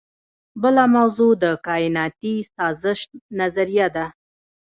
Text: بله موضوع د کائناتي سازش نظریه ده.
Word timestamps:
بله 0.61 0.83
موضوع 0.95 1.31
د 1.43 1.45
کائناتي 1.67 2.35
سازش 2.55 2.99
نظریه 3.39 3.87
ده. 3.95 4.05